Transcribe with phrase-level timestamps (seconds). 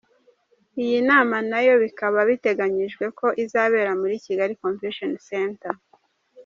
[0.83, 5.73] Iyi nama nayo bikaba biteganyijwe ko izabera muri Kigali Convention Centre.